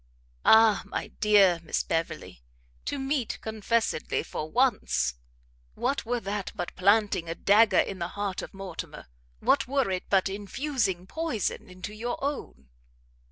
"Ah, 0.45 0.81
my 0.87 1.09
dear 1.19 1.59
Miss 1.61 1.83
Beverley! 1.83 2.41
to 2.85 2.97
meet 2.97 3.39
confessedly 3.41 4.23
for 4.23 4.49
once, 4.49 5.13
what 5.75 6.07
were 6.07 6.19
that 6.19 6.51
but 6.55 6.75
planting 6.75 7.29
a 7.29 7.35
dagger 7.35 7.77
in 7.77 7.99
the 7.99 8.07
heart 8.17 8.41
of 8.41 8.51
Mortimer? 8.51 9.05
What 9.41 9.67
were 9.67 9.91
it 9.91 10.05
but 10.09 10.27
infusing 10.27 11.05
poison 11.05 11.69
into 11.69 11.93
your 11.93 12.17
own? 12.23 12.69